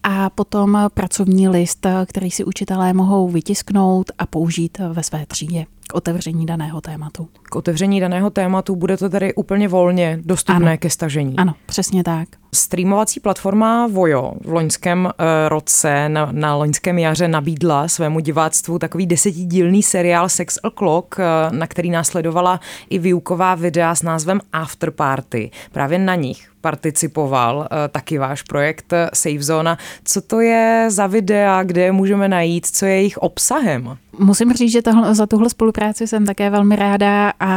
A 0.04 0.30
potom 0.30 0.90
pracovní 0.94 1.48
list, 1.48 1.86
eh, 1.86 2.06
který 2.06 2.32
si 2.32 2.46
učitelé 2.46 2.94
mohou 2.94 3.30
vytisknout 3.30 4.12
a 4.18 4.26
použít 4.26 4.78
ve 4.94 5.04
své 5.04 5.26
třídě 5.26 5.66
k 5.92 5.96
otevření 5.96 6.46
daného 6.46 6.82
tématu. 6.82 7.28
K 7.44 7.56
otevření 7.56 8.00
daného 8.00 8.30
tématu 8.30 8.76
bude 8.76 8.98
to 8.98 9.10
tedy 9.10 9.34
úplně 9.34 9.68
volně 9.68 10.20
dostupné 10.26 10.72
ano. 10.72 10.78
ke 10.78 10.90
stažení. 10.90 11.36
Ano, 11.38 11.54
přesně 11.66 12.04
tak. 12.04 12.30
Streamovací 12.54 13.20
platforma 13.20 13.88
Vojo 13.88 14.34
v 14.46 14.54
loňském 14.54 15.06
uh, 15.06 15.12
roce, 15.48 16.10
na, 16.10 16.30
na 16.32 16.56
loňském 16.56 17.00
jaře 17.00 17.28
nabídla 17.28 17.88
svému 17.88 18.20
diváctvu 18.20 18.80
takový 18.80 19.06
desetidílný 19.06 19.84
seriál 19.84 20.30
Sex 20.30 20.60
O'Clock, 20.64 21.16
uh, 21.20 21.56
na 21.58 21.68
který 21.68 21.90
následovala 21.90 22.60
i 22.90 23.00
výuková 23.00 23.56
videa 23.56 23.96
s 23.96 24.04
názvem 24.04 24.42
After 24.54 24.92
Party. 24.92 25.52
Právě 25.72 26.00
na 26.00 26.16
nich 26.16 26.50
participoval 26.62 27.58
uh, 27.58 27.66
taky 27.92 28.18
váš 28.18 28.42
projekt 28.42 28.94
Safe 29.14 29.44
Zona. 29.44 29.78
Co 30.04 30.22
to 30.22 30.40
je 30.40 30.86
za 30.90 31.08
videa, 31.08 31.64
kde 31.64 31.82
je 31.82 31.92
můžeme 31.92 32.28
najít, 32.28 32.66
co 32.66 32.86
je 32.86 32.92
jejich 32.92 33.18
obsahem? 33.18 33.98
Musím 34.20 34.54
říct, 34.54 34.72
že 34.72 34.82
tohle, 34.82 35.16
za 35.16 35.26
tuhle 35.26 35.50
spolupráci 35.50 36.08
jsem 36.08 36.26
také 36.26 36.50
velmi 36.50 36.76
ráda 36.76 37.34
a 37.40 37.54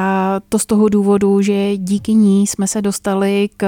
to 0.49 0.59
z 0.59 0.67
toho 0.67 0.89
důvodu, 0.89 1.43
že 1.43 1.77
díky 1.77 2.15
ní 2.15 2.47
jsme 2.47 2.67
se 2.67 2.83
dostali 2.83 3.49
k 3.57 3.67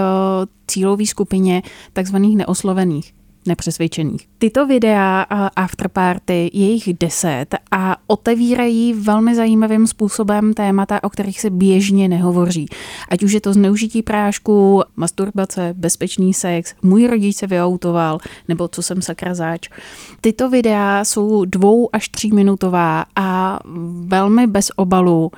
cílové 0.66 1.06
skupině 1.06 1.62
takzvaných 1.92 2.36
neoslovených 2.36 3.23
nepřesvědčených. 3.46 4.28
Tyto 4.38 4.66
videa 4.66 5.22
afterparty, 5.56 6.50
je 6.52 6.70
jich 6.70 6.88
deset 7.00 7.46
a 7.70 7.96
otevírají 8.06 8.92
velmi 8.92 9.34
zajímavým 9.34 9.86
způsobem 9.86 10.54
témata, 10.54 11.04
o 11.04 11.10
kterých 11.10 11.40
se 11.40 11.50
běžně 11.50 12.08
nehovoří. 12.08 12.66
Ať 13.08 13.22
už 13.22 13.32
je 13.32 13.40
to 13.40 13.52
zneužití 13.52 14.02
prášku, 14.02 14.82
masturbace, 14.96 15.74
bezpečný 15.76 16.34
sex, 16.34 16.74
můj 16.82 17.06
rodič 17.06 17.36
se 17.36 17.46
vyautoval, 17.46 18.18
nebo 18.48 18.68
co 18.68 18.82
jsem 18.82 19.02
sakra 19.02 19.34
zač. 19.34 19.68
Tyto 20.20 20.50
videa 20.50 21.04
jsou 21.04 21.44
dvou 21.44 21.88
až 21.92 22.08
tříminutová 22.08 23.04
a 23.16 23.58
velmi 24.06 24.46
bez 24.46 24.70
obalu 24.76 25.30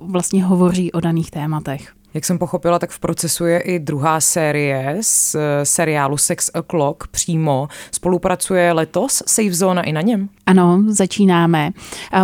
vlastně 0.00 0.44
hovoří 0.44 0.92
o 0.92 1.00
daných 1.00 1.30
tématech. 1.30 1.92
Jak 2.14 2.24
jsem 2.24 2.38
pochopila, 2.38 2.78
tak 2.78 2.90
v 2.90 2.98
procesu 2.98 3.44
je 3.44 3.60
i 3.60 3.78
druhá 3.78 4.20
série 4.20 4.96
z 5.00 5.34
eh, 5.34 5.64
seriálu 5.64 6.16
Sex 6.16 6.50
O'Clock 6.54 7.06
přímo. 7.06 7.68
Spolupracuje 7.90 8.72
letos 8.72 9.22
Safe 9.26 9.54
Zone 9.54 9.82
i 9.82 9.92
na 9.92 10.00
něm? 10.00 10.28
Ano, 10.46 10.82
začínáme. 10.88 11.70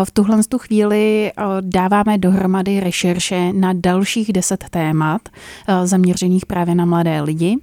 V 0.05 0.11
tuhle 0.11 0.45
tu 0.49 0.59
chvíli 0.59 1.33
eh, 1.37 1.43
dáváme 1.61 2.19
dohromady 2.19 2.81
rešerše 2.81 3.53
na 3.53 3.73
dalších 3.73 4.33
deset 4.33 4.65
témat 4.71 5.23
eh, 5.29 5.87
zaměřených 5.87 6.47
právě 6.47 6.75
na 6.75 6.85
mladé 6.85 7.23
lidi 7.23 7.57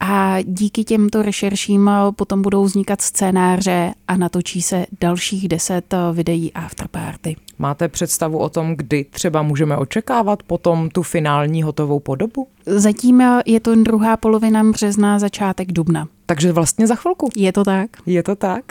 a 0.00 0.36
díky 0.42 0.84
těmto 0.84 1.22
rešerším 1.22 1.90
potom 2.16 2.42
budou 2.42 2.64
vznikat 2.64 3.00
scénáře 3.00 3.92
a 4.08 4.16
natočí 4.16 4.62
se 4.62 4.86
dalších 5.00 5.48
deset 5.48 5.94
videí 6.12 6.52
afterparty. 6.52 7.36
Máte 7.58 7.88
představu 7.88 8.38
o 8.38 8.48
tom, 8.48 8.76
kdy 8.76 9.04
třeba 9.04 9.42
můžeme 9.42 9.76
očekávat 9.76 10.42
potom 10.42 10.88
tu 10.88 11.02
finální 11.02 11.62
hotovou 11.62 12.00
podobu? 12.00 12.46
Zatím 12.70 13.22
je 13.46 13.60
to 13.60 13.74
druhá 13.74 14.16
polovina 14.16 14.64
března, 14.64 15.18
začátek 15.18 15.72
dubna. 15.72 16.08
Takže 16.26 16.52
vlastně 16.52 16.86
za 16.86 16.94
chvilku. 16.94 17.30
Je 17.36 17.52
to 17.52 17.64
tak. 17.64 17.90
Je 18.06 18.22
to 18.22 18.36
tak. 18.36 18.64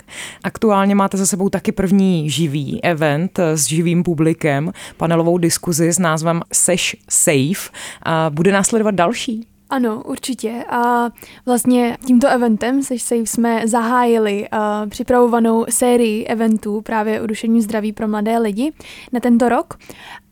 Aktuálně 0.44 0.96
máte 0.96 1.18
za 1.18 1.26
sebou 1.26 1.50
taky 1.50 1.72
první 1.72 2.30
živý 2.30 2.84
event 2.84 3.40
s 3.40 3.66
živým 3.66 4.04
publikem, 4.04 4.72
panelovou 4.98 5.38
diskuzi 5.38 5.94
s 5.94 6.00
názvem 6.00 6.42
Sesh 6.54 6.96
Safe. 7.10 7.72
A 8.04 8.30
bude 8.30 8.52
následovat 8.52 8.96
další? 8.96 9.48
Ano, 9.70 10.04
určitě. 10.06 10.64
A 10.70 11.10
vlastně 11.46 11.98
tímto 12.06 12.28
eventem 12.28 12.84
se 12.84 12.96
jsme 13.12 13.68
zahájili 13.68 14.48
uh, 14.54 14.90
připravovanou 14.90 15.66
sérii 15.70 16.26
eventů 16.26 16.82
právě 16.82 17.22
o 17.22 17.28
duševním 17.28 17.62
zdraví 17.62 17.94
pro 17.94 18.08
mladé 18.08 18.38
lidi 18.38 18.72
na 19.14 19.20
tento 19.20 19.50
rok 19.50 19.78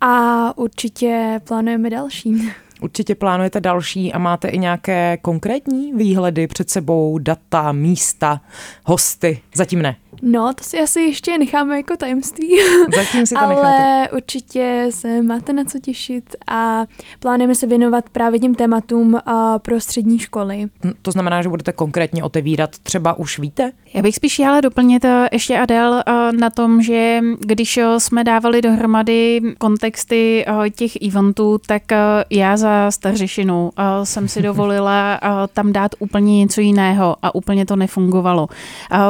a 0.01 0.57
určitě 0.57 1.39
plánujeme 1.43 1.89
další. 1.89 2.51
Určitě 2.81 3.15
plánujete 3.15 3.59
další 3.61 4.13
a 4.13 4.17
máte 4.19 4.47
i 4.47 4.57
nějaké 4.57 5.17
konkrétní 5.21 5.93
výhledy 5.93 6.47
před 6.47 6.69
sebou, 6.69 7.17
data, 7.17 7.71
místa, 7.71 8.41
hosty? 8.85 9.39
Zatím 9.55 9.81
ne. 9.81 9.95
No, 10.21 10.53
to 10.53 10.63
si 10.63 10.79
asi 10.79 11.01
ještě 11.01 11.37
necháme 11.37 11.77
jako 11.77 11.97
tajemství. 11.97 12.57
Zatím 12.95 13.25
si 13.25 13.35
to 13.35 13.41
Ale 13.41 13.55
necháte. 13.55 14.09
určitě 14.15 14.87
se 14.89 15.21
máte 15.21 15.53
na 15.53 15.63
co 15.63 15.79
těšit 15.79 16.35
a 16.47 16.85
plánujeme 17.19 17.55
se 17.55 17.67
věnovat 17.67 18.09
právě 18.09 18.39
těm 18.39 18.55
tématům 18.55 19.19
pro 19.61 19.79
střední 19.79 20.19
školy. 20.19 20.65
Hm, 20.83 20.93
to 21.01 21.11
znamená, 21.11 21.41
že 21.41 21.49
budete 21.49 21.71
konkrétně 21.71 22.23
otevírat, 22.23 22.69
třeba 22.83 23.13
už 23.13 23.39
víte? 23.39 23.71
Já 23.93 24.01
bych 24.01 24.15
spíš 24.15 24.39
ale 24.39 24.61
doplnit 24.61 25.05
eh, 25.05 25.29
ještě 25.31 25.57
Adel 25.59 26.03
eh, 26.07 26.31
na 26.31 26.49
tom, 26.49 26.81
že 26.81 27.19
když 27.39 27.77
eh, 27.77 27.99
jsme 27.99 28.23
dávali 28.23 28.61
dohromady 28.61 29.41
kontexty 29.57 30.45
těch 30.75 30.91
eventů, 31.07 31.57
tak 31.65 31.83
já 32.29 32.57
za 32.57 32.91
Stařešinu 32.91 33.71
jsem 34.03 34.27
si 34.27 34.41
dovolila 34.47 35.19
tam 35.53 35.73
dát 35.73 35.91
úplně 35.99 36.37
něco 36.37 36.61
jiného 36.61 37.15
a 37.21 37.35
úplně 37.35 37.65
to 37.65 37.75
nefungovalo. 37.75 38.47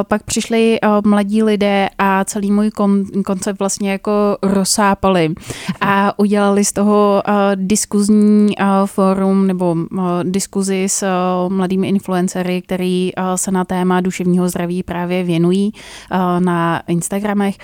Pak 0.08 0.22
přišli 0.22 0.78
mladí 1.04 1.42
lidé 1.42 1.88
a 1.98 2.24
celý 2.24 2.50
můj 2.50 2.68
kon- 2.68 3.22
koncept 3.22 3.58
vlastně 3.58 3.90
jako 3.90 4.12
rozsápali 4.42 5.34
a 5.80 6.18
udělali 6.18 6.64
z 6.64 6.72
toho 6.72 7.22
diskuzní 7.54 8.54
fórum 8.86 9.46
nebo 9.46 9.76
diskuzi 10.22 10.84
s 10.88 11.06
mladými 11.48 11.88
influencery, 11.88 12.62
který 12.62 13.10
se 13.36 13.50
na 13.50 13.64
téma 13.64 14.00
duševního 14.00 14.48
zdraví 14.48 14.82
právě 14.82 15.24
věnují 15.24 15.72
eh, 15.72 16.40
na 16.40 16.82
Instagramech 16.88 17.56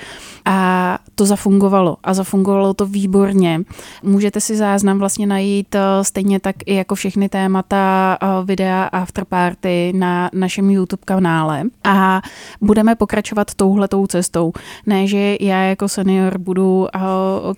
a 0.45 0.99
to 1.14 1.26
zafungovalo 1.26 1.97
a 2.05 2.14
zafungovalo 2.14 2.75
to 2.75 2.87
výborně. 2.87 3.61
Můžete 4.03 4.41
si 4.41 4.57
záznam 4.57 4.99
vlastně 4.99 5.26
najít 5.26 5.75
eh, 5.75 5.81
stejně 6.03 6.41
tak 6.41 6.57
i 6.67 6.75
jako 6.75 6.95
všechny 6.95 7.29
témata 7.29 8.19
eh, 8.23 8.26
videa 8.45 8.85
afterparty 8.85 9.93
na 9.97 10.31
našem 10.33 10.71
YouTube 10.71 11.03
kanále 11.05 11.62
a 11.85 12.23
budeme 12.61 12.95
pokračovat 12.95 13.24
touhletou 13.57 14.07
cestou. 14.07 14.52
Ne, 14.87 15.07
že 15.07 15.37
já 15.40 15.62
jako 15.62 15.88
senior 15.88 16.38
budu 16.38 16.87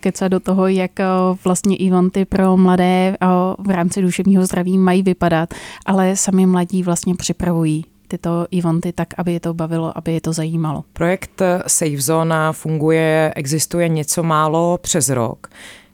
kecat 0.01 0.33
do 0.33 0.41
toho, 0.41 0.69
jak 0.69 0.91
vlastně 1.45 1.77
eventy 1.87 2.25
pro 2.25 2.57
mladé 2.57 3.17
v 3.59 3.71
rámci 3.71 4.03
duševního 4.03 4.47
zdraví 4.47 4.79
mají 4.79 5.03
vypadat, 5.03 5.55
ale 5.87 6.17
sami 6.17 6.47
mladí 6.47 6.83
vlastně 6.83 7.15
připravují 7.15 7.85
tyto 8.09 8.47
eventy 8.59 8.93
tak, 8.93 9.09
aby 9.19 9.33
je 9.33 9.41
to 9.41 9.55
bavilo, 9.55 9.99
aby 9.99 10.13
je 10.13 10.21
to 10.21 10.33
zajímalo. 10.33 10.85
Projekt 10.93 11.43
Safe 11.67 12.01
Zona 12.01 12.53
funguje, 12.53 13.33
existuje 13.37 13.89
něco 13.89 14.23
málo 14.23 14.79
přes 14.83 15.09
rok. 15.09 15.49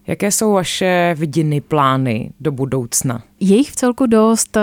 Jaké 0.06 0.30
jsou 0.30 0.52
vaše 0.52 1.14
vidiny, 1.18 1.60
plány 1.60 2.30
do 2.40 2.52
budoucna? 2.52 3.22
Je 3.42 3.56
jich 3.56 3.70
v 3.70 3.76
celku 3.76 4.06
dost. 4.06 4.56
Eh, 4.56 4.60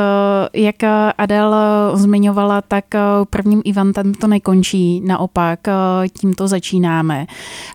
jak 0.53 0.75
Adel 1.17 1.55
zmiňovala, 1.93 2.62
tak 2.62 2.95
eh, 2.95 3.00
prvním 3.29 3.62
eventem 3.69 4.13
to 4.13 4.27
nekončí, 4.27 5.01
naopak 5.01 5.67
eh, 5.67 5.74
tímto 6.09 6.48
začínáme. 6.48 7.25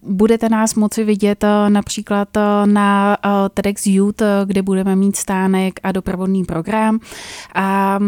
Budete 0.03 0.49
nás 0.49 0.75
moci 0.75 1.05
vidět 1.05 1.45
například 1.69 2.29
na 2.65 3.17
TEDx 3.55 3.87
Youth, 3.87 4.23
kde 4.45 4.63
budeme 4.63 4.97
mít 4.97 5.17
stánek 5.17 5.81
a 5.83 5.93
doprovodný 5.93 6.45
program 6.45 6.99
a 7.55 7.99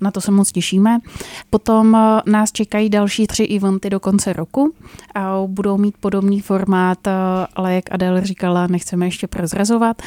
na 0.00 0.10
to 0.10 0.20
se 0.20 0.30
moc 0.30 0.52
těšíme. 0.52 0.98
Potom 1.50 1.98
nás 2.26 2.52
čekají 2.52 2.90
další 2.90 3.26
tři 3.26 3.44
eventy 3.44 3.90
do 3.90 4.00
konce 4.00 4.32
roku 4.32 4.72
a 5.14 5.42
budou 5.46 5.78
mít 5.78 5.94
podobný 6.00 6.40
formát, 6.40 6.98
ale 7.56 7.74
jak 7.74 7.84
Adel 7.90 8.20
říkala, 8.20 8.66
nechceme 8.66 9.06
ještě 9.06 9.26
prozrazovat. 9.26 10.02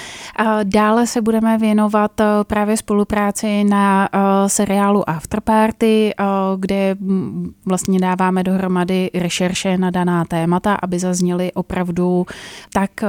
Dále 0.63 1.08
se 1.08 1.22
budeme 1.22 1.58
věnovat 1.58 2.12
právě 2.43 2.77
spolupráci 2.77 3.63
na 3.63 4.10
uh, 4.13 4.19
seriálu 4.48 5.10
Afterparty, 5.10 6.13
uh, 6.19 6.25
kde 6.60 6.96
vlastně 7.65 8.00
dáváme 8.00 8.43
dohromady 8.43 9.10
rešerše 9.13 9.77
na 9.77 9.91
daná 9.91 10.25
témata, 10.25 10.77
aby 10.81 11.00
zazněly 11.00 11.53
opravdu 11.53 12.25
tak, 12.74 12.91
uh, 13.03 13.08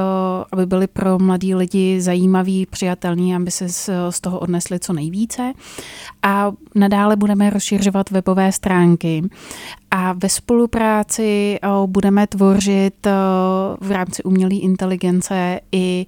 aby 0.52 0.66
byly 0.66 0.87
pro 0.87 1.18
mladí 1.18 1.54
lidi 1.54 2.00
zajímaví, 2.00 2.66
přijatelní, 2.66 3.37
aby 3.37 3.50
se 3.50 3.68
z 4.10 4.20
toho 4.20 4.38
odnesli 4.38 4.78
co 4.78 4.92
nejvíce. 4.92 5.52
A 6.22 6.52
nadále 6.75 7.16
budeme 7.16 7.50
rozšiřovat 7.50 8.10
webové 8.10 8.52
stránky 8.52 9.22
a 9.90 10.12
ve 10.12 10.28
spolupráci 10.28 11.58
budeme 11.86 12.26
tvořit 12.26 13.06
v 13.80 13.90
rámci 13.90 14.23
umělé 14.23 14.54
inteligence 14.54 15.60
i 15.73 16.06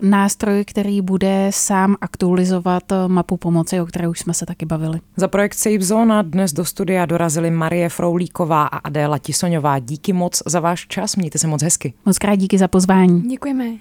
nástroj, 0.00 0.64
který 0.64 1.00
bude 1.00 1.50
sám 1.50 1.96
aktualizovat 2.00 2.82
mapu 3.06 3.36
pomoci, 3.36 3.80
o 3.80 3.86
které 3.86 4.08
už 4.08 4.18
jsme 4.18 4.34
se 4.34 4.46
taky 4.46 4.66
bavili. 4.66 5.00
Za 5.16 5.28
projekt 5.28 5.54
Safe 5.54 5.80
Zona 5.80 6.22
dnes 6.22 6.52
do 6.52 6.64
studia 6.64 7.06
dorazili 7.06 7.50
Marie 7.50 7.88
Froulíková 7.88 8.66
a 8.66 8.76
Adéla 8.76 9.18
Tisoňová. 9.18 9.78
Díky 9.78 10.12
moc 10.12 10.42
za 10.46 10.60
váš 10.60 10.86
čas, 10.86 11.16
mějte 11.16 11.38
se 11.38 11.46
moc 11.46 11.62
hezky. 11.62 11.94
Moc 12.06 12.18
krát 12.18 12.34
díky 12.34 12.58
za 12.58 12.68
pozvání. 12.68 13.22
Děkujeme. 13.22 13.66